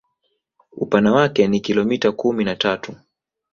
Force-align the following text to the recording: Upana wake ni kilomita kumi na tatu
Upana 0.71 1.11
wake 1.13 1.47
ni 1.47 1.59
kilomita 1.59 2.11
kumi 2.11 2.43
na 2.43 2.55
tatu 2.55 2.95